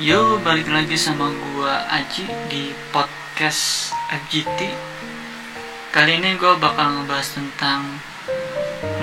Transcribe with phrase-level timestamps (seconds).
[0.00, 4.72] Yo, balik lagi sama gua Aji di podcast FGT.
[5.92, 8.00] Kali ini gua bakal ngebahas tentang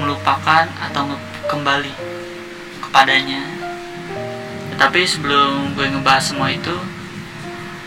[0.02, 1.14] melupakan atau
[1.46, 1.94] kembali
[2.82, 3.38] kepadanya.
[4.74, 6.74] Tetapi sebelum gue ngebahas semua itu,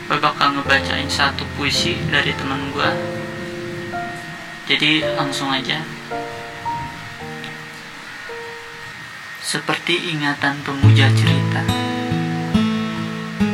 [0.07, 2.95] gue bakal ngebacain satu puisi dari teman gua.
[4.71, 5.83] Jadi langsung aja.
[9.43, 11.82] Seperti ingatan pemuja cerita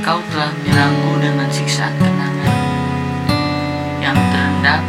[0.08, 2.56] Kau telah menyerangku dengan siksaan kenangan
[4.00, 4.82] Yang terendam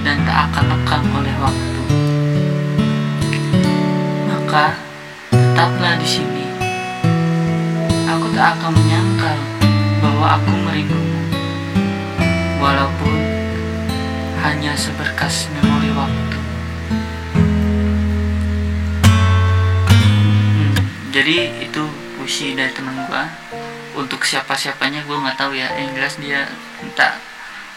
[0.00, 1.82] dan tak akan lekang oleh waktu.
[4.32, 4.80] Maka
[5.28, 6.48] tetaplah di sini.
[8.08, 9.36] Aku tak akan menyangkal
[10.00, 11.20] bahwa aku merindumu
[12.64, 13.16] Walaupun
[14.40, 16.38] hanya seberkas memori waktu.
[19.92, 20.72] Hmm,
[21.12, 21.84] jadi itu
[22.16, 23.39] puisi dari teman gua
[24.10, 25.70] untuk siapa siapanya gue nggak tahu ya.
[25.78, 26.40] Yang jelas dia
[26.82, 27.14] minta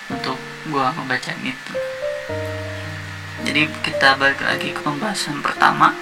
[0.10, 0.34] untuk
[0.74, 1.74] gua ngebaca itu.
[3.46, 5.94] Jadi kita balik lagi ke pembahasan pertama.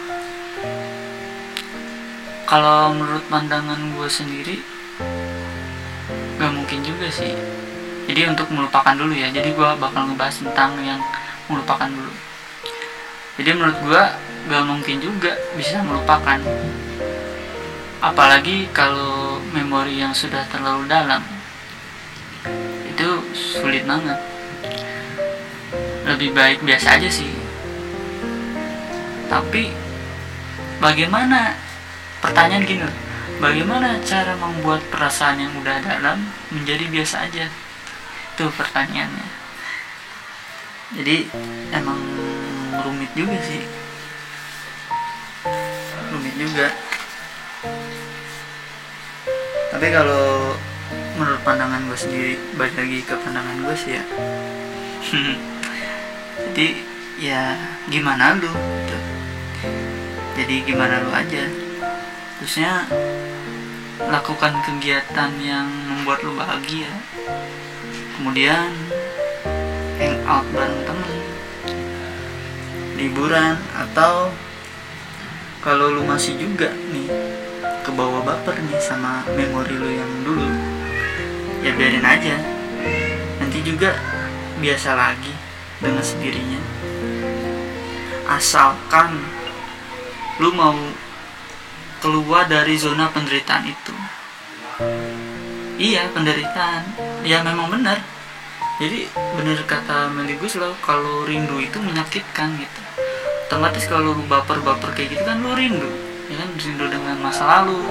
[2.47, 4.55] Kalau menurut pandangan gue sendiri
[6.39, 7.35] gak mungkin juga sih.
[8.07, 9.35] Jadi untuk melupakan dulu ya.
[9.35, 11.03] Jadi gua bakal ngebahas tentang yang
[11.51, 12.15] melupakan dulu.
[13.35, 14.15] Jadi menurut gua
[14.47, 16.39] gak mungkin juga bisa melupakan
[18.01, 21.21] apalagi kalau memori yang sudah terlalu dalam.
[22.89, 24.17] Itu sulit banget.
[26.09, 27.29] Lebih baik biasa aja sih.
[29.29, 29.71] Tapi
[30.81, 31.55] bagaimana
[32.19, 32.83] pertanyaan gini
[33.39, 37.45] bagaimana cara membuat perasaan yang udah dalam menjadi biasa aja?
[38.33, 39.29] Itu pertanyaannya.
[40.99, 41.31] Jadi
[41.71, 42.01] emang
[42.81, 43.63] rumit juga sih.
[46.11, 46.90] Rumit juga
[49.81, 50.53] tapi kalau
[51.17, 54.05] menurut pandangan gue sendiri balik lagi ke pandangan gue sih ya.
[56.45, 56.85] Jadi
[57.17, 57.57] ya
[57.89, 58.97] gimana lu gitu.
[60.37, 61.49] jadi gimana lu aja.
[62.37, 62.85] Terusnya
[64.05, 66.93] lakukan kegiatan yang membuat lu bahagia.
[68.21, 68.69] Kemudian
[69.97, 71.13] hang out bareng temen.
[73.01, 74.29] Liburan atau
[75.65, 77.41] kalau lu masih juga nih
[77.91, 80.47] ke bawah baper nih sama memori lu yang dulu.
[81.59, 82.39] Ya biarin aja.
[83.35, 83.99] Nanti juga
[84.63, 85.35] biasa lagi
[85.83, 86.61] dengan sendirinya.
[88.31, 89.19] Asalkan
[90.39, 90.71] lu mau
[91.99, 93.93] keluar dari zona penderitaan itu.
[95.75, 96.95] Iya penderitaan.
[97.27, 97.99] Ya memang benar.
[98.79, 102.81] Jadi benar kata Meligus loh kalau rindu itu menyakitkan gitu.
[103.51, 107.83] Otomatis kalau baper-baper kayak gitu kan lu rindu ya kan rindu dengan masa lalu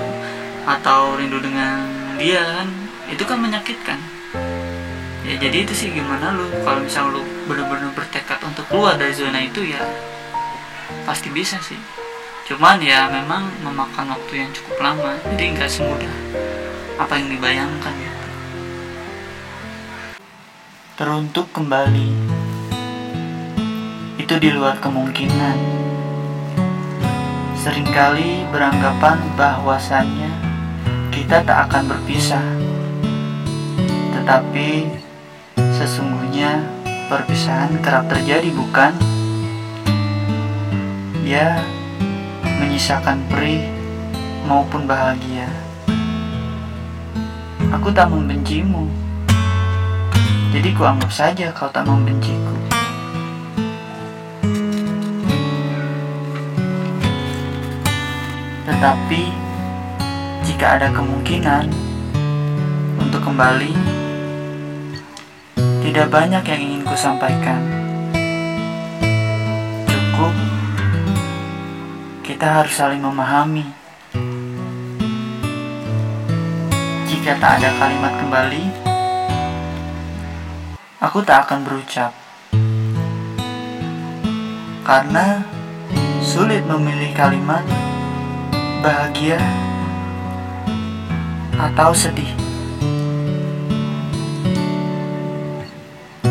[0.65, 1.85] atau rindu dengan
[2.17, 2.69] dia kan
[3.13, 4.01] itu kan menyakitkan.
[5.29, 9.45] Ya jadi itu sih gimana lu kalau misal lu benar-benar bertekad untuk keluar dari zona
[9.45, 9.85] itu ya
[11.05, 11.79] pasti bisa sih.
[12.49, 16.15] Cuman ya memang memakan waktu yang cukup lama jadi nggak semudah
[17.01, 18.29] apa yang dibayangkan gitu
[21.01, 22.13] teruntuk kembali
[24.21, 25.57] itu di luar kemungkinan
[27.61, 30.33] sering kali beranggapan bahwasannya
[31.13, 32.41] kita tak akan berpisah.
[34.17, 34.89] Tetapi
[35.77, 36.65] sesungguhnya
[37.13, 38.97] perpisahan kerap terjadi bukan?
[41.21, 41.61] Ya
[42.65, 43.69] menyisakan perih
[44.49, 45.53] maupun bahagia.
[47.77, 48.89] Aku tak membencimu.
[50.57, 52.60] Jadi ku anggap saja kau tak membenciku
[58.71, 59.23] Tetapi
[60.47, 61.67] jika ada kemungkinan
[63.03, 63.75] untuk kembali,
[65.83, 67.59] tidak banyak yang ingin ku sampaikan.
[69.91, 70.31] Cukup
[72.23, 73.67] kita harus saling memahami.
[77.11, 78.65] Jika tak ada kalimat kembali,
[81.03, 82.15] aku tak akan berucap.
[84.87, 85.43] Karena
[86.23, 87.67] sulit memilih kalimat
[88.81, 89.37] bahagia
[91.61, 92.33] atau sedih.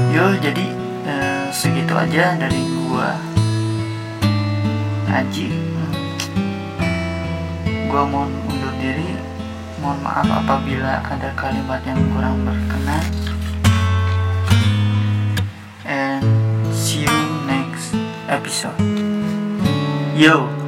[0.10, 0.66] Yo, jadi
[1.06, 2.58] eh, segitu aja dari
[2.90, 3.14] gua.
[5.14, 5.54] Aji.
[7.86, 9.14] Gua mau undur diri.
[9.80, 13.06] Mohon maaf apabila ada kalimat yang kurang berkenan.
[15.86, 16.26] And
[16.74, 17.94] see you next
[18.26, 18.76] episode.
[20.18, 20.59] Yo.